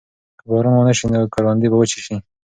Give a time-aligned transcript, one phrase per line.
[0.37, 2.15] که باران ونه شي نو کروندې به وچې شي.